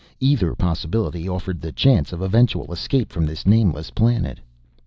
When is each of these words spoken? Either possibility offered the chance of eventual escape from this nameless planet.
Either 0.19 0.55
possibility 0.55 1.29
offered 1.29 1.61
the 1.61 1.71
chance 1.71 2.11
of 2.11 2.21
eventual 2.23 2.73
escape 2.73 3.11
from 3.11 3.27
this 3.27 3.45
nameless 3.45 3.91
planet. 3.91 4.39